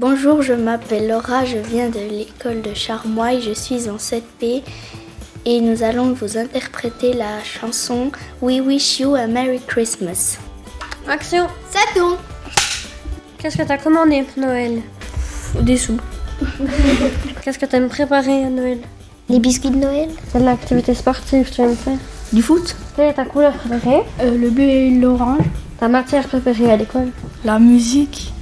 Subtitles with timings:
[0.00, 4.62] Bonjour, je m'appelle Laura, je viens de l'école de Charmoy, je suis en 7P
[5.44, 8.10] et nous allons vous interpréter la chanson
[8.40, 10.38] We Wish You a Merry Christmas.
[11.06, 11.48] Action.
[11.68, 12.16] C'est tout.
[13.36, 14.80] Qu'est-ce que t'as commandé pour Noël
[15.60, 15.98] Des sous.
[17.44, 18.78] Qu'est-ce que t'aimes préparer à Noël?
[19.28, 20.08] Les biscuits de Noël.
[20.32, 21.98] Quelle activité sportive tu aimes faire?
[22.32, 22.74] Du foot.
[22.96, 24.00] Quelle est ta couleur préférée?
[24.22, 25.44] Euh, le bleu et l'orange.
[25.78, 27.10] Ta matière préférée à l'école?
[27.44, 28.32] La musique.